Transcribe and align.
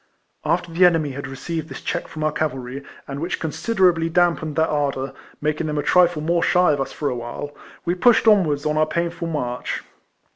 After 0.43 0.71
the 0.71 0.83
enemy 0.83 1.11
had 1.11 1.27
received 1.27 1.69
this 1.69 1.79
clieck 1.81 2.07
from 2.07 2.23
our 2.23 2.31
cavalry, 2.31 2.83
and 3.07 3.19
which 3.19 3.39
considerably 3.39 4.09
damped 4.09 4.55
their 4.55 4.65
ardour, 4.67 5.13
making 5.41 5.67
them 5.67 5.77
a 5.77 5.83
trifle 5.83 6.23
more 6.23 6.41
shy 6.41 6.71
of 6.71 6.81
us 6.81 6.91
for 6.91 7.07
awhile, 7.07 7.55
we 7.85 7.93
pushed 7.93 8.27
on 8.27 8.43
wards 8.43 8.65
on 8.65 8.77
our 8.79 8.87
painful 8.87 9.27
march. 9.27 9.83